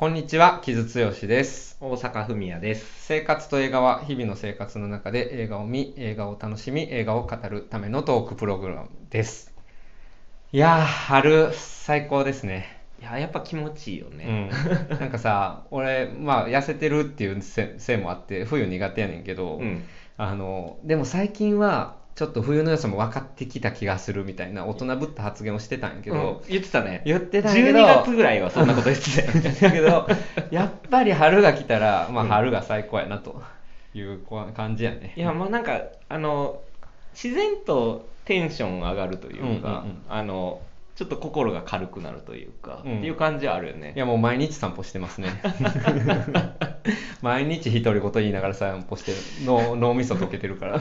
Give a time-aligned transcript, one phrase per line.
[0.00, 1.76] こんにちは、木津剛です。
[1.78, 3.04] 大阪文也です。
[3.04, 9.52] 生活と映画は日々の生活の中で映画を見、映画を楽しみ、映画を語るためのトークプログラムです。
[10.52, 12.80] いやー、春、最高ですね。
[12.98, 14.24] いや、やっぱ気持ちいいようね。
[14.24, 14.48] ん。
[14.98, 19.84] なんかさ、俺、まあ、痩せてるっていうせせいもあって、冬苦手やねんけど、うん。
[20.16, 27.02] あの、でも最近は、ちょっと冬の良さも分かってきた気がするみたいな大人ぶった発言をしてたんやけど、うん言ってたね。
[27.06, 29.54] 言ってたんやけど、12月ぐらいはそんなこと言ってたよ。
[29.60, 30.08] だけど、
[30.50, 33.42] やっぱり春が来たら、まあうん春が最高やなと
[33.94, 34.20] いう
[34.54, 35.14] 感じやね。
[35.16, 36.60] いや、まあなんか、あの、
[37.14, 40.60] 自然とテンション上がるというか、うんうんうんあの、
[41.00, 43.94] ちょっと心が軽くなるというか、うんっていう感じはあるよね。
[43.96, 45.30] いやもう毎日散歩してますね。
[47.22, 49.16] 毎日独り言言いながら散歩してる。
[49.46, 50.80] 脳脳みそ溶けてるから。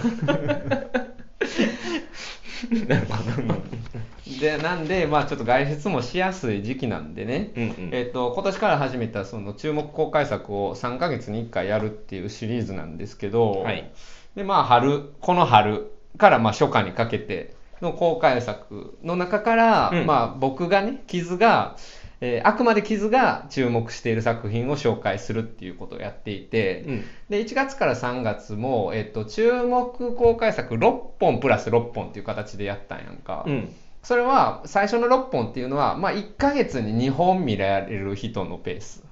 [2.88, 4.40] なるほど。
[4.40, 7.52] で、なんで、まあちょっと外出もしやすい時期なんでね。
[7.56, 13.90] うんうんえっと、今年から始めたその注目公開作を3ヶ月に1回やるっていうシリーズなんですけど、はい
[14.36, 21.76] で、まあ春、この春からまあ初夏にかけての公開作の中から、うんまあ僕がね、傷が、
[22.22, 33.44] えーあくまで傷が注目している作品を紹介するっていうことをやっていて、うんで、1月から3月も、えっと、注目公開作6本プラス6本っていう形でやったんやんか。
[33.48, 33.74] うん。
[34.02, 39.04] それは最初の6本っていうのは、まあ、1ヶ月に2本見られる人のペース、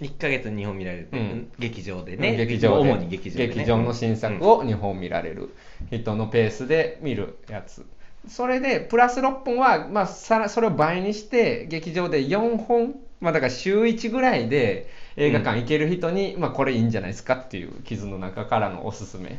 [0.00, 2.36] 1ヶ月に2本見られる、うん劇場でね。
[2.36, 3.54] 劇場で主に劇場で、ね。
[3.54, 5.54] 劇場の新作を2本見られる
[5.90, 7.84] 人のペースで見るやつ
[8.28, 19.32] それでプラス6本は、まあ、さらそれを倍にして劇場で4本、まあ、だから週1ぐらいで映画館行ける人に、まあ、これいいんじゃないですかっていう傷の中からのおすすめっ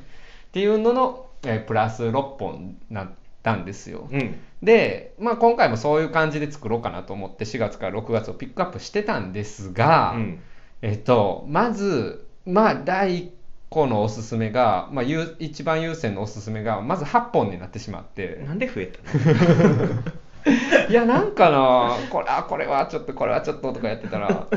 [0.52, 3.10] ていうのの、えープラス6本なっ
[3.44, 4.40] たんですよ、うん。
[4.62, 10.40] で、まあ、今回もそういう感じで作ろうかなと思って4月から6月をピックアップしてたんですが、うん。
[10.82, 13.30] えっと、まず、まあ、第1
[13.72, 20.04] 個のおすすめが、まあ、優一番優先のおすすめが、まず8本になってしまって、なんで増えたの？
[20.90, 24.48] いや、なんかな、これあこれはちょっと、これはちょっととかやってたら、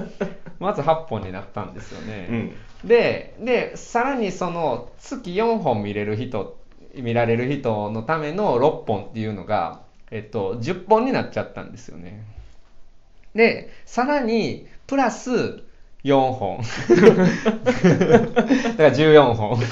[0.59, 2.27] まず8本になったんですよね。
[2.29, 2.89] うん。
[2.89, 6.59] で、で、さらにその月4本見れる人、
[6.97, 12.25] 見られる人のための6本っていうのが、えっと、10本になっちゃったんですよね。
[13.37, 15.63] で、さらに、プラス
[16.05, 16.59] 4本。
[16.59, 16.73] だか
[18.83, 19.59] ら14本。
[19.59, 19.67] だ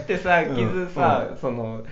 [0.00, 1.84] ってさ、うん傷さ、うんその、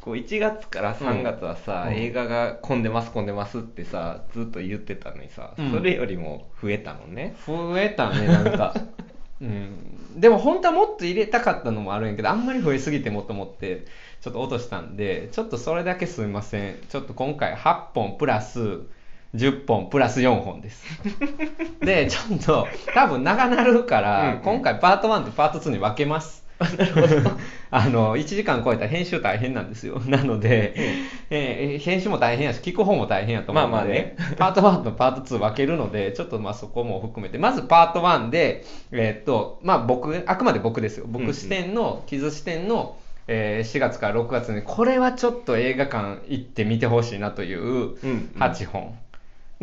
[0.00, 8.74] こう1月から3月はさ、うん映画が混んでます混んでますってさずっと言ってたのにさ、うんそれよりも増えたのね増えたね、なんか。
[9.42, 10.20] うん。
[10.20, 13.86] でも本当はもっと入れたかったのもあるんやけど、あんまり増えすぎてもと思って、
[14.20, 16.76] ちょっと落としたんで、ちょっとそれだけすみません。
[16.88, 18.82] ちょっと今回8本プラス
[19.34, 20.84] 10本プラス4本です。
[21.80, 26.42] で、ちょっと多分長なるから、うんうん今回パート1とパート2に分けます。
[27.70, 30.00] あの、1時間超えたら編集大変なんですよ。
[30.06, 30.74] なので、
[31.30, 41.04] えー編集も大変やし、聞く方も大変やと思うので、まあまあねパート1とパート2分けるので、ちょっとまあそこも含めて、まずパート1で、えーっと、まあ僕、あくまで僕ですよ。
[41.04, 42.96] うんうん僕視点の、傷視点の、
[43.28, 48.94] えー4月から6月に、これはちょっと映画館行って見てほしいなといううん8本。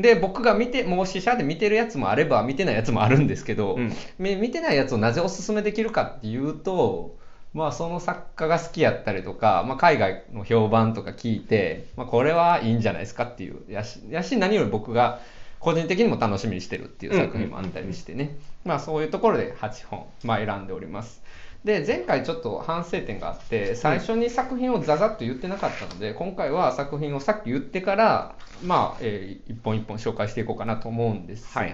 [0.02, 7.18] で、僕が見て、もう試写で見てるやつもあれば、見てないやつもあるんですけど、うんみ見てないやつをなぜおすすめできるかっていうと、
[7.54, 15.20] まあその作家が好きやったりとか、まあ海外の評判とか聞いて、まあこれはいいんじゃないですかっていう、やし、やし何より僕が
[15.60, 18.38] 個人的にも楽しみにしてるっていう作品もあったりしてね。
[18.64, 21.22] まあそういうところで8本、まあ選んでおります。
[21.64, 31.74] で、前回ちょっと反省点があって、最初に作品をザザッと言ってなかったので、今回は作品をさっき言ってから、まあ、えー一本一本紹介していこうかなと思うんですが、はい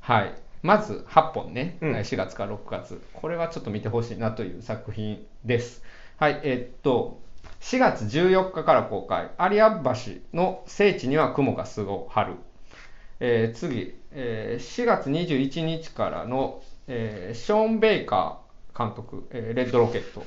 [0.00, 1.92] はい、まず8本ね、うん。
[1.96, 3.02] 4月から6月。
[3.12, 5.82] これはちょっと見てほしいなという作品です。
[6.16, 7.20] はい、えっと、
[7.60, 12.36] 4月14日から公開、有明橋の聖地には雲がすご春。
[13.20, 18.47] えー次、えー4月21日からの、えーショーン・ベイカー
[18.78, 20.24] 監督、えーレッドロケット。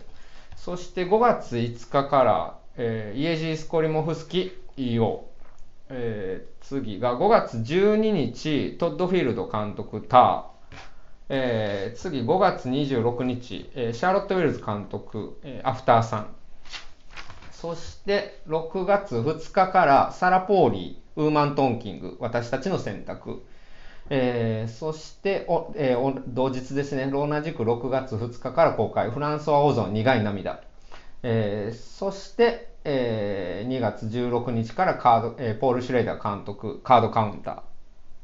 [0.58, 5.22] そして5月5日から、えーイエジー・スコリモフスキ EO。
[5.90, 10.44] えー次が5月12日、トッド・フィールド監督、ター。
[11.30, 16.36] えー次5月26日、えーシャーロット・ウェルズ監督、えーアフターさん。
[17.52, 23.44] そして6月2日からサラ・ポーリー、ウーマン・トンキング、私たちの選択。
[24.14, 30.60] えーそしてお、えーお同日ですね、同じく6月2日から公開、フランソワ・オゾン、苦い涙。
[31.24, 37.64] えーそして、えー2月16日からカード、えーポール・シュレイダー監督、カードカウンタ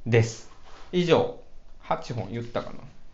[0.07, 0.51] ーです。
[0.91, 1.39] 以上、
[1.85, 2.71] 8本言ったか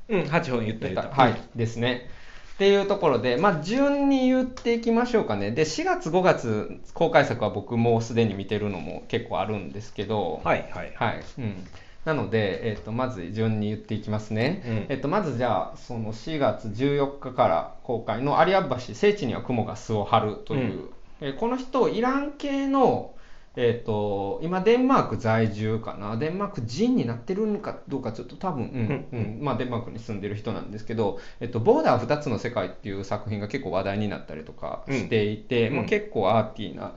[0.10, 0.18] な？
[0.18, 2.10] うん8本言った言ったはい、ですね。
[2.56, 5.52] っていうところで、まあ、順に言っていきましょうかね。
[5.52, 11.24] で、4月、5月、公開作は僕もうすでに見てるのも結構あるんですけど、はいはいはい。
[11.40, 11.68] うん。
[12.06, 14.64] なので、えっ、と、まず順に言っていきますね。
[14.66, 14.86] うん。
[14.90, 20.90] えっ、と、まずじゃあ、その4月14日から公開の有明橋、聖地には雲が巣を張るという、うん。
[21.22, 23.14] えーこの人、イラン系の、
[23.56, 26.18] えっ、と、今、デンマーク在住かな？
[26.18, 29.40] デンマーク人になってるのかどうか、ちょっと多分、うん、ううん。
[29.40, 35.76] ん、まあ、デンマークに住んでる人なんですけど、えっと、ボーダー2つの世界っていう作品が結構話題になったりとかしていて、うん。
[35.78, 36.94] まあ、結構アーティーな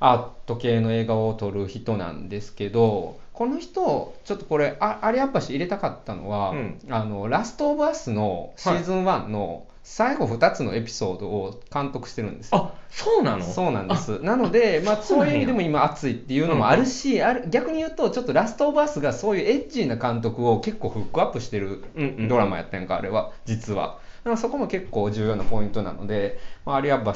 [0.00, 12.72] アート系の映画を撮る人なんですけど、この人、ちょっとこれ、あ有明橋入れたかったのは、うんあの、ラストオブアスのシーズン1の最後2つのエピソードを監督してるんですよ。
[12.72, 13.44] あそうなの？
[13.44, 14.20] そうなんです。
[14.20, 23.98] なので、まあ、そういう意味でも今熱いっていうのもあるし、ある逆に言うと、ちょっとラストオブアスがそういうエッジーな監督を結構フックアップしてるうんうんドラマやったんか、あれは、実は。
[24.36, 27.12] そこも結構重要なポイントなので、まあ、有明橋、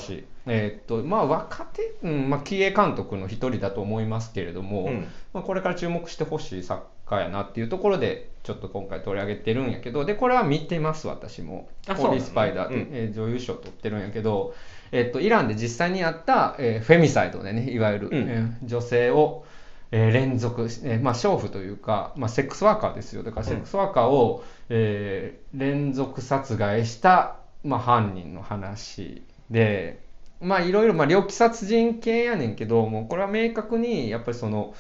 [0.47, 5.07] えーっと、まあ、若手、うん、まあ、気鋭監督の一人だと思いますけれども、うん。
[5.33, 11.69] まあ、これから注目してほしい作家やなっていうところで、ちょっと今回取り上げてるんやけど、で、これは見てます、私も。
[11.87, 14.55] あホーリー・スパイダーで、そうなのえー女優賞取ってるんやけど、
[14.93, 18.15] えっと、イランで実際にあった、えーフェミサイドでね、いわゆる、うん。
[18.15, 19.45] えー女性を、
[19.91, 23.23] えー連続、えーまあ、娼婦というか、まあ、セックスワーカーですよ。
[23.23, 30.01] だから、セックスワーカーを、えー連続殺害した、まあ、犯人の話で、
[30.41, 34.75] まあ、いろいろ、まあ、猟奇殺人系やねんけど、もうこれは明確に、やっぱりその、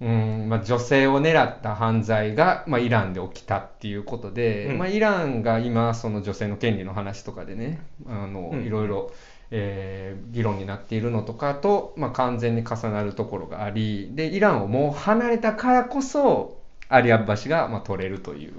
[0.00, 4.78] うんまあ、女性を狙った犯罪が、まあ、イランで起きたっていうことで、うん。
[4.78, 8.64] まあ、イランが今その女性の権利の話とかでねあの、うん。
[8.64, 9.12] いろいろ、
[9.56, 18.54] えー議論になっているのとかと、まあ、完全に重なるところがありでイランをもう離れたからこそアリアッバシが、まあ、撮れるという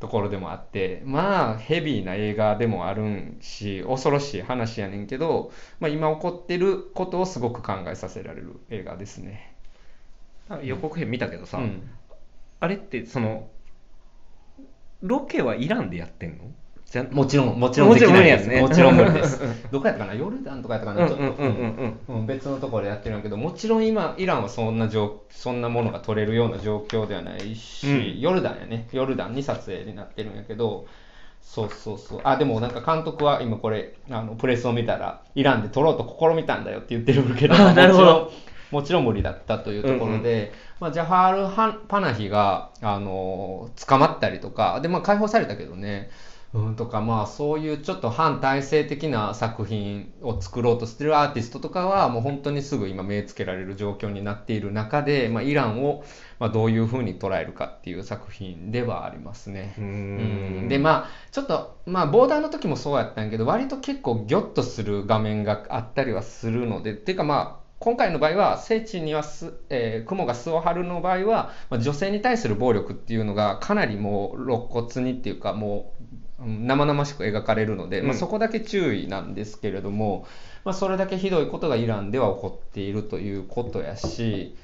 [0.00, 9.54] ところでもあってまあヘビーな映画でもあるんし恐ろしい話やねんけど、まあ、今起こってることをすごく考えさせられる映画ですね。
[10.50, 11.90] あ予告編見たけどさ、うん
[12.60, 13.48] あれってその
[15.00, 16.44] ロケはイランでやってんの？
[17.10, 18.62] もちろん、もちろんもちろんできないです。
[18.62, 19.42] もちろん無理です。
[19.70, 20.14] どこやったかな？
[20.14, 21.18] ヨルダンとかやったかな、うんちょっ
[22.06, 23.86] と、別のところでやってるんやけど、もちろん。
[23.86, 24.78] 今、イランはそん。
[24.78, 25.60] な状そん。
[25.60, 28.20] なものが撮れるような状況ではないし、うん。
[28.20, 28.88] ヨルダンやね。
[28.92, 30.36] ヨルダンに撮影になってるん。
[30.36, 30.86] やけど、
[31.42, 32.20] そうそうそう。
[32.24, 32.70] あ、でもなん。
[32.70, 36.64] か監督は今これ、あのプレスを見たら、イランで撮ろうと試みたん。
[36.64, 38.32] だよって言ってるけど、あなるほど
[38.70, 39.04] もちろん。
[39.04, 46.08] 無理だったというところで、まあ、ジャハール・パナヒが、あの捕まったりとか、で、まあ、解放されたけどね、
[46.54, 56.04] うん、とか、まあ、そういうちょっと反体制的な作品を作ろうとしてるアーティストとかは、もう本当にすぐ今目つけられる状況になっている中で、まあ、イランを、
[56.38, 59.74] まあ、どういうふうに捉えるかっていう作品ではありますね。
[59.78, 80.26] うんんでまあちょっとまあボーダーの時もそうやったんやけど割と結構ギョッとする画面があったりはするのでっていうかまあ今回の場合は聖地にはす、えー雲が巣を張るの場合は、まあ、女性に対する暴力っていうのがかなりもう露骨にっていうかもううん生々しく描かれるので、まあ、うんそこだけ注意なんですけれども、
[80.64, 84.56] まあ、それだけひどいことがイランでは起こっているということやし、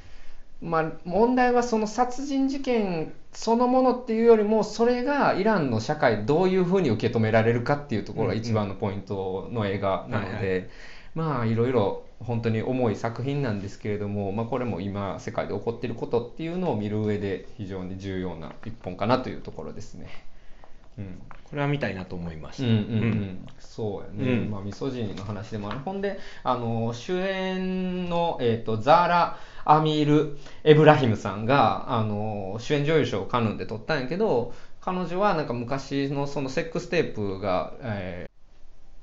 [0.63, 10.71] まあ、問題はその殺人事件そのものっていうよりもそれがイランの社会でどういうふうに受け止められるかっていうところが一番のポイントの映画なので
[11.15, 20.09] まあいろいろ本当に重い作品なんですけれども、まあ、これも今世界で起こっていることっていうのを見る上で非常に重要な一本かなというところですね。
[20.99, 21.23] うん。
[21.45, 22.77] これは見たいなと思いました、うんうん。
[22.77, 24.51] うん、そうやね、うん。
[24.51, 25.81] まあ、ミソジニの話でもある。
[25.81, 38.35] ほんであの主演の、えー、とザーラ・アミール・エブラヒムさんがあの主演女優賞をカヌンで取ったんやけど彼女はなんか昔のそのセックステープが、えー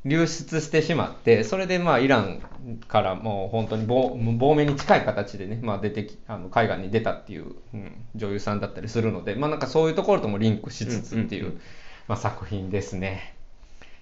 [0.03, 2.41] 流出してしまって、それでまあイラン
[2.87, 11.61] からもう本当に亡亡命に近い形でね、まあ、出てきあの海外に出たっていう、うん女優さんだったりするので、まあ、なんかそういうところともリンクしつつっていう,、
[12.11, 13.35] まあ、作品ですね。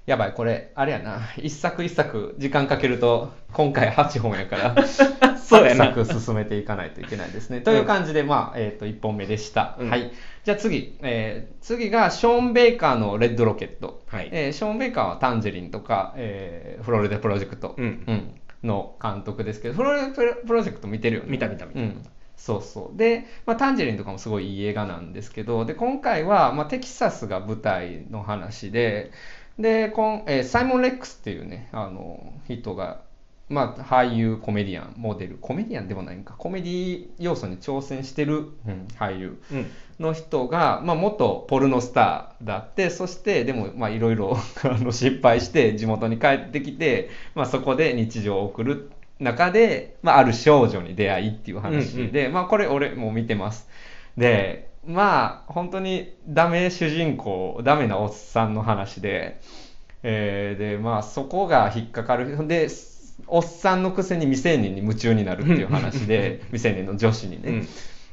[0.08, 4.76] やばい、これ、あれやな、一作一作時間かけると、今回8本やから、
[5.38, 7.62] そうやな進めていかないといけないですね。
[7.62, 9.78] という感じで、まあ、えっ、と、1本目でした。
[9.80, 10.12] うんはい。
[10.44, 14.02] じゃあ次、えー次がショーン・ベイカーのレッドロケット。
[14.08, 21.30] はいえーショーン・ベイカーはタンジェリンとか、えーフロリダ・プロジェクト、うんの監督ですけど、フロリダ・プロジェクト見てるよね。
[21.30, 22.04] 見た見た見たうん
[22.40, 22.98] そうそう。
[22.98, 29.12] で、まあ、タンジェリンとかもすごいいい映画なんですけど、で、今回は、まあ、テキサスが舞台の話で、
[29.60, 33.02] で、こんえーサイモン・レックスっていうね、あの、人が、
[33.50, 36.36] まあ、俳優コメディアンモデルコメディアンでもないんか。
[36.38, 39.72] コメディ要素に挑戦してる、うん、俳優うん。
[40.00, 53.68] の人が、まあ、元ポルノスターだってそしてでもまあいろいろ あの失敗して地元に帰ってきて、まあ、そこで日常を送る中で、まあ、ある少女に出会いっていう話で、まあ、これ俺も見てます。
[54.18, 59.40] でまあ本当にダメ主人公ダメなおっさんの話で、
[60.04, 62.48] えーでまあそこが引っかかる。
[62.48, 62.70] で
[63.28, 67.68] おっさんのくせに未成年に夢中になるっていう話で未成年の女子にね、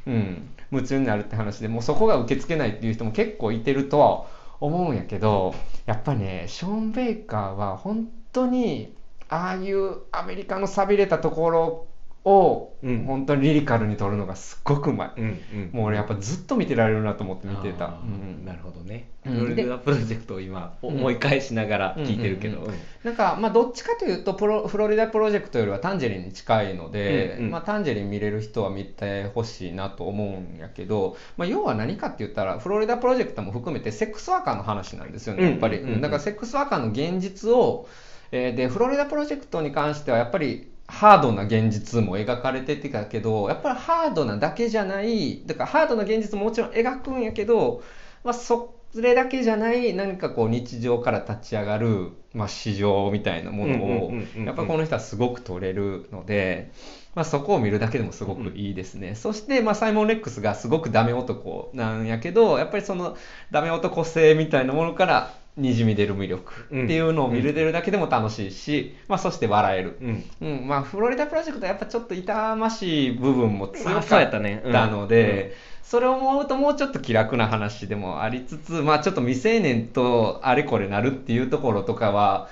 [0.07, 4.27] うん、夢中になるって話でもうそこが受け付けないっていう人も結構いてるとは
[4.61, 5.55] 思うんやけど
[5.87, 8.95] やっぱねショーン・ベイカーは本当に
[9.29, 11.87] ああいうアメリカの寂れたところ
[12.27, 13.05] をうん。
[13.05, 15.71] 本当にリリカルに撮るのがすっごくうまい、うんうん。
[15.73, 19.09] もう俺やっぱずっと見てられるなと思って見てた、うんなるほどね。
[19.25, 22.59] ロリダプロジェクトを今思い返しながら聞いてるけど。
[22.59, 22.75] うんうん
[23.07, 27.51] なんか、まあ、どっちかというとプロフロリダプロジェクトよりはタンジェリンに近いので、うんうん。
[27.53, 36.01] まあ、タンジェリン見れる人は見てほしいなと思うんやけど、まあ、要は何かって言ったらフロリダプロジェクトも含めてセックスワーカーの話なんですよねやっぱり、うんうんうんうん。
[36.01, 37.87] だからセックスワーカーの現実を、
[38.33, 47.83] えーでフロリダプロジェクトに関してはやっぱりハードな現実も描かれててたけどやっぱりハードなだけじゃないだからハードな現実ももちろん描くんやけど、
[48.25, 54.45] まあ、それだけじゃない何かこう日常から立ち上がる、まあ、市場みたいなものをうんうんうんうんうん。
[54.47, 56.71] やっぱりこの人はすごく取れるので、
[57.15, 63.17] まあ、そこを見るだけでもすごくいいですね、そして、まあ、サイモン・レックスがすごくダメ男なんやけどやっぱりその
[63.51, 69.97] ダメ男性みたいなものからにじみ出る魅力っていうのを見れてるだけでも楽しいし、まあ、そして笑える。
[70.01, 70.25] うん。
[70.43, 70.69] うん。
[70.69, 82.49] まあ、フロリダプロジェクトはやっぱちょっと痛ましい部分も強かったので、それを思うともうちょっと気楽な話でもありつつ、まあ、ちょっと未成年とあれこれなるっていうところとかは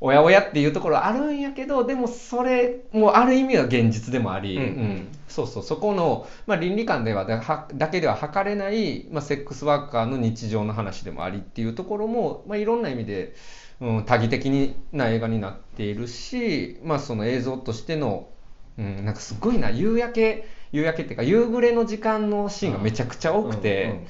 [0.00, 5.08] おやおやっていうところはあるんやけどでもそれもある意味は現実でもあり、うん。
[5.28, 5.62] そうそう。
[5.62, 13.34] そこの、まあ、倫理観ではだはだけでは測れない、まあ、セックスワーカーの日常の話でもありっていうところも、まあ、いろんな意味で、
[13.80, 18.28] うん、多義的な映画になっているし、まあ、その映像としての、
[18.78, 24.00] うん、なんかすごいな夕焼け夕焼けっていうか夕暮れの時間のシーンがめちゃくちゃ多くて。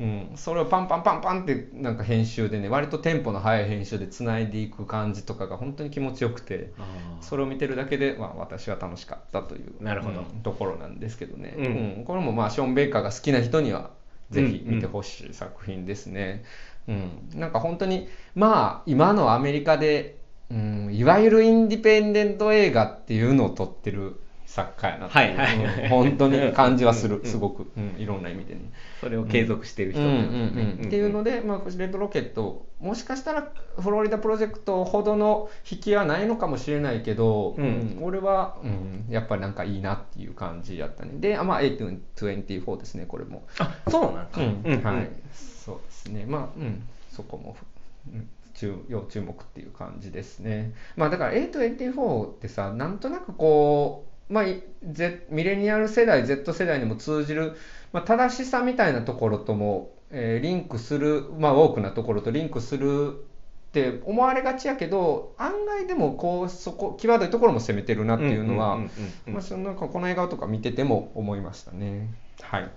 [0.00, 6.72] うん、それをパンパンパンパンってなんか編集でね割とテンポの速い編集でつないでいく感じとかが本当に気持ちよくて
[7.20, 10.20] それを見てるだけで、まあ、私は楽しかったというなるほど。
[10.20, 11.64] うんところなんですけどね、うん。
[11.64, 11.68] う
[12.00, 13.90] んこれもまあショーン・ベイカーが好きな人には
[14.30, 16.44] ぜひ見てほしい作品ですね、
[16.88, 17.10] うん。
[17.34, 20.16] なんか本当にまあ今のアメリカで、
[20.50, 25.82] うん、いわゆるインディペンデント映画っていうのを撮ってる作家やなはいはいはい。
[25.84, 27.24] うん本当に感じはするうん。
[27.24, 28.72] すごく、うん、いろんな意味でね。
[29.00, 30.00] それを継続してる人。
[30.00, 37.64] っていうので、まあ、レッドロケットもしかしたらフロリダプロジェクトほどの引きはないのかもしれないけど、うん。
[37.64, 41.12] うん俺は、うん、やっぱりなんかいいなっていう感じやったね。
[41.20, 44.82] で、あまあ、A24 ですねこれも、あそうなんか、うん。
[44.82, 45.08] はい。
[45.32, 46.24] そうですね。
[46.26, 47.56] まあ、うん、そこも、
[48.12, 48.26] うん、注
[48.88, 57.56] 要注目っていう感じですねまあだから A24 ってさなんとなくこうまあ、い Z ミレニアル世代 Z 世代にも通じる、
[57.92, 63.24] まあ、正しさみたいなところとも、えーリンクする、まあ、多くなところとリンクする
[63.70, 68.90] って思われがちやけど案外でもこうそこ際どいところも攻めてるなっていうのは、んんうん
[69.26, 72.08] うんまあ、そのなんかこの映画とか見てても思いましたね。
[72.40, 72.70] はい。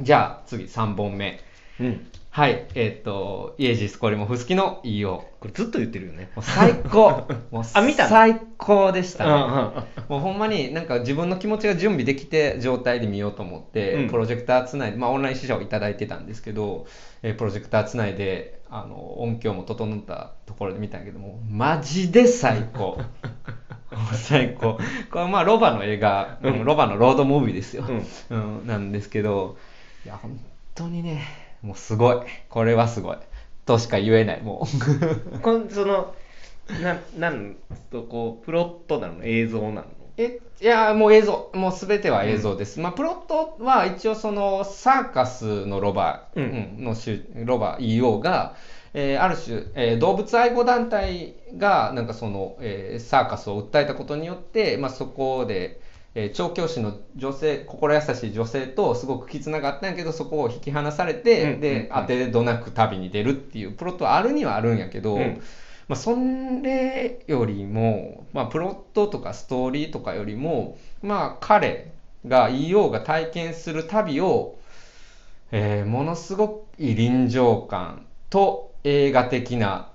[0.00, 1.40] じゃあ次3本目。
[1.78, 2.68] うんはい。
[2.76, 5.24] えっ、と、イエジス・コリモフスキの EO。
[5.40, 8.10] これずっと言ってるよね 最高 もうあ見たの？
[8.10, 9.32] 最高でしたね。
[9.32, 9.72] うんうん
[10.08, 16.86] もうほんまになんか自分の気持ちが準備できて状態で見ようと思って、うんプロジェクターつないで、まあオンライン試写をいただいてたんですけど、
[17.22, 22.98] えープロジェクターつないで、あの、音響も整ったところで見たんやけども、マジで最高。
[24.14, 24.78] 最高。
[25.10, 27.84] これまあロバの映画、うんロバのロードムービーですよ。
[28.30, 29.56] うん、なんですけど、
[30.04, 30.38] いや、本
[30.74, 31.22] 当にね、
[31.62, 32.16] もうすごい。
[32.48, 33.16] これはすごい。
[33.66, 34.66] としか言えない、も
[35.34, 35.38] う。
[35.40, 36.14] こんその
[36.82, 37.56] ななん
[37.90, 39.24] とこうプロットなの？
[39.24, 39.84] 映像なの？
[40.16, 48.54] えいやもう映像もう全ては映像です、まあ、プロットは一応そのサーカスのロバ、うんうんのしロバ EO が、
[48.92, 55.79] えーある種、えー動物愛護団体がなんかその、えーサーカスを訴えたことによって、まあ、そこで、
[56.14, 61.88] えー調教師の女性心優しい女性とすごく絆があったんやけどそこを引き離されて、うんうんでうん。
[61.90, 65.42] 当てどなく旅に出るっていうプロットはあるにはあるんやけど、うん。
[65.88, 71.90] まあ、それよりも、まあ、プロットとかストーリーとかよりも、まあ、彼
[72.26, 74.56] が EO が体験する旅を、
[75.50, 79.90] えーものすごく臨場感と映画的な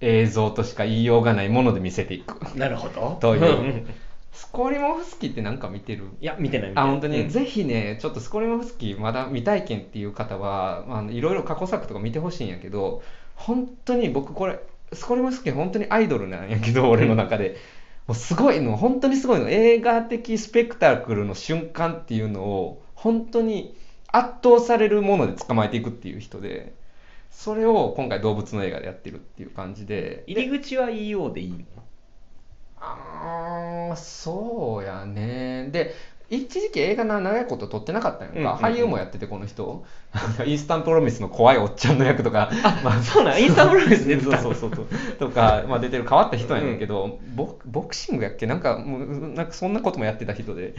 [0.00, 2.56] 映像としか言いようがないもので見せていく。
[2.56, 3.18] なるほど。
[3.20, 3.86] といううん
[4.32, 6.08] スコリモフスキーってなんか見てる？
[6.20, 6.88] いや見てない見てない。
[6.88, 7.28] あ本当に、うん。
[7.28, 13.02] ぜひねちょっとスコリモフスキーまだ未体験っていう方は、まあ、いろいろ過去作とか見てほしいんやけど
[13.34, 14.60] 本当に僕これ
[14.92, 17.56] スコリモフスキー本当にアイドルなんやけど俺の中で、
[18.06, 19.48] もうすごいの本当にすごいの。
[19.48, 23.76] 映画的スペクタクルの瞬間っていうのを本当に
[24.08, 26.74] 圧倒されるもので捕まえていくっていう人で
[27.30, 30.24] それを今回動物の映画でやってるっていう感じで。
[30.26, 31.64] 入り口は EO でいいの？
[32.80, 35.68] あーそうやね。
[35.70, 35.94] で
[36.30, 38.56] 一時期映画な長いこと撮ってなかったんやんか、うんうんうん。
[38.76, 39.84] 俳優もやっててこの人。
[40.46, 42.50] イースタンプロミスの怖いおっちゃんの役とか。
[42.84, 44.38] まあそうなんインスタンプロミス出てそうた。
[44.42, 44.86] そうそうそう。
[45.18, 48.46] とか、まあ、出てる変わった人やねんけど、ボボクシングやっけ？
[48.46, 50.74] なんかもうなんかそんなこともやってた人で。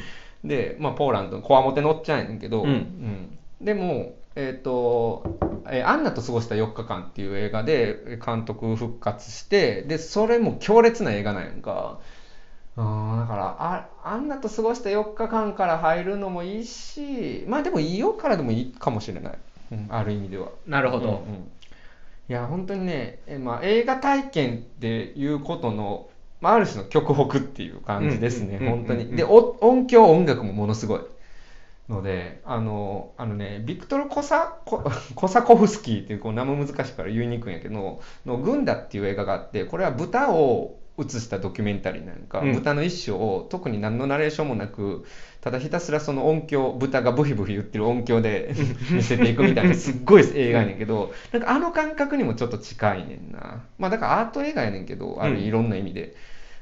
[0.46, 2.70] で、まあ、ポーランドのこわもてのおっちゃんやねんけど、うん。
[2.70, 3.38] うん。
[3.62, 5.24] でもえっ、と、
[5.68, 12.00] えーアンナと過ごした4日間」っていう映画で監督復活してでそれも強烈な映画なんやんか。
[12.78, 19.38] うんだからあアンナと過ごした4日間から入るのもいいしまあでもいいよからでもいいかもしれない、
[19.74, 20.50] うん、ある意味では。
[20.66, 21.52] なるほど、うんうん。
[22.30, 26.08] いや本当にね、えまあ、映画体験っていうことの、
[26.40, 29.18] まあ、ある種の極北っていう感じですね、本当に。
[29.18, 31.02] でお音響音楽もものすごい
[31.92, 34.84] のであのあのねビクトル・コサコ
[35.16, 42.54] コサコフスキーっていうこう名も難しいから言いにくいんやけどの「グンダ」っていう映画があってこれは豚を映したドキュメンタリーなんか、うん。
[42.54, 45.06] 豚の一生を特に何のナレーションもなく
[45.40, 48.54] ただひたすらその音響豚がブヒブヒ言ってる音響で
[48.92, 53.64] 見せていくみたいなすっごい映画やねんけどなんかあの感覚にもちょっと近いねんな。
[53.80, 55.40] まあだからアート映画やねんけどあるうん。
[55.40, 56.16] いろんな意味で、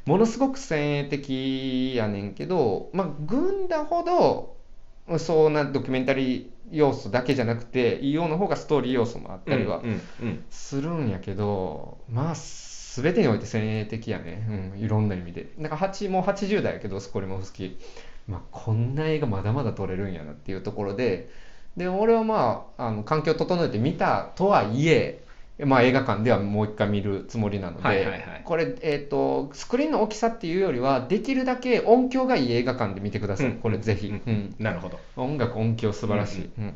[0.06, 4.59] ものすごく先鋭的やねんけどまあ軍だほど
[5.18, 9.82] そんなドキュメンタリー要素だけじゃなくて EO の方がストーリー要素もあったりは
[10.52, 15.48] するんやけど、まあ全てにおいて先鋭的やね、うん、いろんな意味で。
[15.58, 17.76] なんか8もう80代やけどスコリモフスキー、
[18.28, 21.30] まあ、こんな映画まだまだ撮れるんやなっていうところで。
[21.78, 25.24] で俺はまああの環境を整えて見たとはいえ
[25.66, 28.42] まあ、映画館ではもう一回見るつもりなので、はいはいはい。
[28.46, 33.54] これ、えー、とスクリーンの大きさっていうよりはできるだけ音響がいい映画館で見てください、うん。
[33.58, 34.22] これぜひ、うん。
[34.26, 34.56] うん。
[34.58, 35.00] なるほど。
[35.18, 36.74] 音楽音響素晴らしい、うん。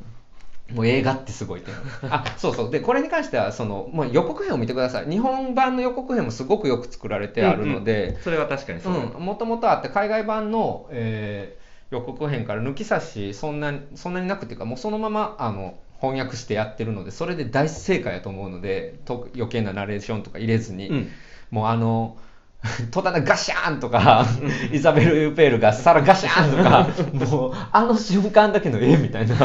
[0.75, 1.73] もう映画ってすごい点
[2.11, 2.71] あそうそう。
[2.71, 5.09] でこれに関してはそのもう予告編を見てください。
[5.09, 8.17] 日本版の予告編もすごくよく作られてあるので。
[8.21, 21.09] それは確かにそう、もともとあって海外版の、えー予告編から抜き差しそんなそんなになくていうかもうそのままあの翻訳してやってるのでそれで大正解やと思うのでと余計なナレーションとか入れずに、うん。
[21.49, 22.17] もうあの
[22.91, 24.25] 戸棚ガシャーンとか、
[24.71, 29.35] イザベル・ユーペールが皿ガシャーンとか、もうあの瞬間だけの絵みたいな、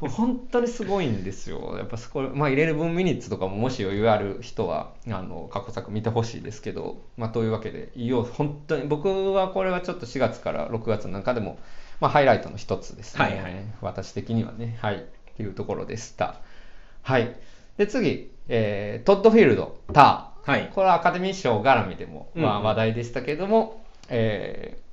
[0.00, 1.74] 本当にすごいんですよ。
[1.76, 11.58] やっぱそこ、まあ、11ミニッツとかももし余裕ある人は、あの、過去作見てほしいですけど、まあ、というわけで、いよ、本当に、僕はこれはちょっと4月から6月の中でも、
[11.98, 13.24] まあ、ハイライトの一つですね。
[13.24, 13.52] はいはい。
[13.80, 15.04] 私的にはね、はい、
[15.36, 16.36] っていうところでした。
[17.02, 17.36] はい。
[17.76, 20.50] で、次、えートッドフィールド、ター。
[20.50, 24.86] はいこれはアカデミー賞絡みでも、まあ、うんうん話題でしたけれども、えー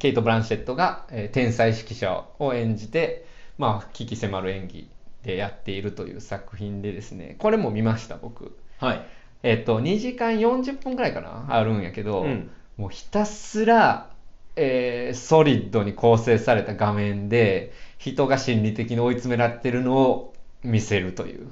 [0.00, 3.24] ケイト・ブランシェットが、えー天才指揮者を演じて、
[3.56, 4.88] まあ、危機迫る演技
[5.22, 8.56] でやっているという作品でですね、これも見ました、僕。
[8.78, 9.06] はい
[9.42, 14.10] えっ、と、2時間40分くらいかな、あるんやけど、うんもうひたすら、
[14.56, 21.48] えーソリッドに構成された画面で、人が心理的に追い詰められてるのを見せるという、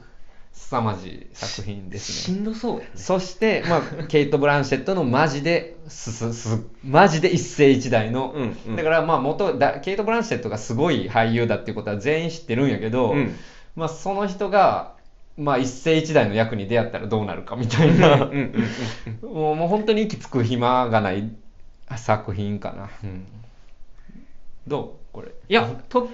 [0.52, 2.36] 凄まじい作品ですね。
[2.36, 2.90] しんどそうやね。
[2.94, 8.76] そして、まあ、ケイト・ブランシェットのマジで、すすすマジで一世一代の、うんうん。
[8.76, 13.34] だからまあ元だ、ケイト・ブランシェットがすごい俳優だっていうことは全員知ってるんやけど、うん。
[13.74, 14.94] まあ、その人が、
[15.36, 18.30] まあ、一世一代の役に出会ったらどうなるかみたいな、
[19.20, 21.30] もうもう本当に息つく暇がない
[21.96, 22.88] 作品かな。
[23.04, 23.26] うん。
[24.66, 25.14] どう？
[25.14, 25.28] これ。
[25.48, 26.08] いやと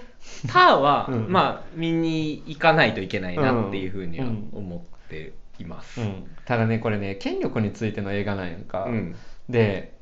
[0.49, 1.27] ターは、うん。
[1.29, 4.49] まあ見に行かないといけないなっていうふうにはうん。
[4.53, 8.85] 思っています、うん、ただね、これね、権力についての映画なんやんか。
[8.85, 9.17] うん。
[9.49, 9.93] で、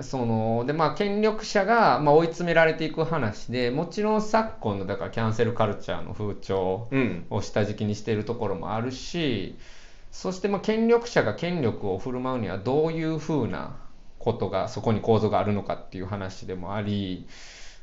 [0.00, 7.26] その、で、まあ、権力者が、まあ、追い詰められていく話で、もちろん昨今の、だからキャンセルカルチャーの風潮うん。
[7.30, 9.56] を下敷きにしているところもあるし、
[10.10, 13.76] そして、まあ、権力者が権力を振る舞うにはどういうふうな
[14.18, 17.26] ことが、そこに構造があるのかっていう話でもあり、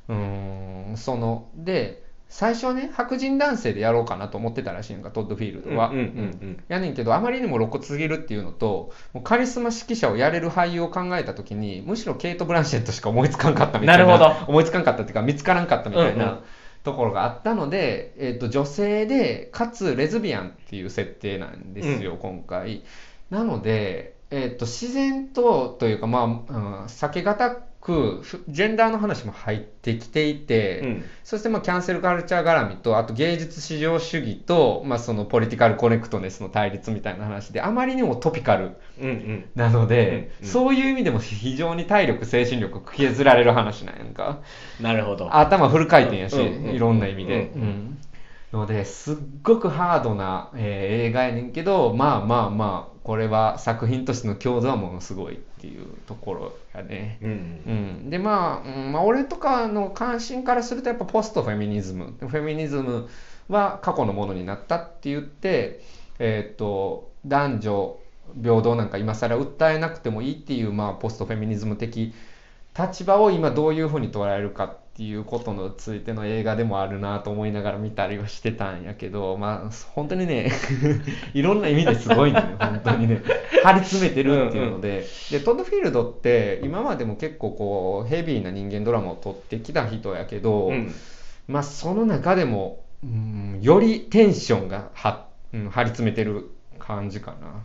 [0.10, 5.90] うーん、その、で、最初はね、白人男性でやろうかなと思ってたらしいのが、トッド・フィールドは。
[5.90, 6.08] うんうんうん
[6.42, 14.06] うんやねんけど、あまりにも露骨すぎるっていうのと、もうカリスマ指揮者をやれる俳優を考えたときに、むしろケイト・ブランシェットしか思いつかんかったみたいな。
[14.06, 16.40] なるほど 思いつかんかったっていうか、見つからんかったみたいうんうんな
[16.84, 22.84] ところがあったので、えっ、と、女性で、かつレズビアンっていう設定なんですよ、今回。
[23.30, 31.06] なので、えっと自然とというか、まあ、うん、避けがたくふジェンダーの話も入ってきていて、うん。
[31.26, 39.46] そしてまあキャンセルカルチャー絡みとあと芸術至上主義と、まあ、そのポリティカルコネクトネスの対立みたいな話であまりにもトピカルうんうん。
[39.56, 40.52] なので、うんうん。
[40.52, 44.40] そういう意味でも非常に体力精神力削られる話なんやんか。
[44.80, 45.36] なるほど。
[45.36, 47.62] 頭フル回転やし、いろんな意味で、うん。
[47.62, 47.98] うん。
[48.54, 57.18] のですっごくハードな、えー映画やねんけどまあまあまあこれは作品としての強度はものすごいっていうところやね。
[57.22, 57.30] うん。
[57.30, 57.34] う
[58.06, 62.14] ん、でまあ、うんまあ、俺とかの関心からするとやっぱポストフェミニズム。
[62.20, 63.08] フェミニズム
[63.48, 65.82] は過去のものになったって言って、
[66.20, 68.00] えー、と男女
[68.42, 72.14] 平等なんか今更訴えなくてもいいっていう、まあ、ポストフェミニズム的
[72.78, 80.52] 立場を今どういうふうに捉えるかっていうことについての映画でもあるなと思いながら見たりはしてたんやけどまあ本当にね
[81.34, 83.22] いろんな意味ですごいんだよ 本当にね。
[83.64, 85.06] 張り詰めてるっていうので。
[85.32, 90.94] でトッドフィールドって今までも結構こうヘビーな人間ドラマを撮ってきた人やけど、うん。
[91.48, 97.64] まあその中でも、うん、よりテンションがは、うん、張り詰めてる感じかな。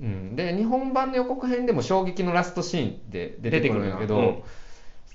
[0.00, 4.42] うん、で日本版の予告編でも衝撃のラストシーンで出てくるんやけど、うん